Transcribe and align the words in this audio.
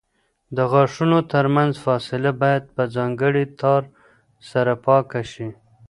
د 0.55 0.57
غاښونو 0.71 1.17
ترمنځ 1.33 1.73
فاصله 1.85 2.31
باید 2.41 2.63
په 2.75 2.83
ځانګړي 2.95 3.45
تار 3.59 3.81
سره 4.49 4.73
پاکه 4.85 5.21
شي. 5.31 5.49